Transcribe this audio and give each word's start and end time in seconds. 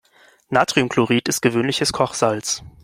Natriumchlorid 0.49 1.27
ist 1.29 1.41
gewöhnliches 1.43 1.93
Kochsalz. 1.93 2.63